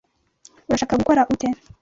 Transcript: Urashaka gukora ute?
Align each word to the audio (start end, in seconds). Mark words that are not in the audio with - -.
Urashaka 0.67 0.99
gukora 1.01 1.21
ute? 1.33 1.47